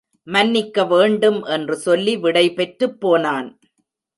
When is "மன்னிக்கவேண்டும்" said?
0.27-1.37